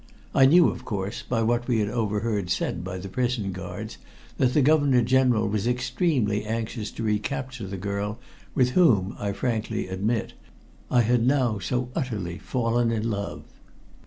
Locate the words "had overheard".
1.77-2.49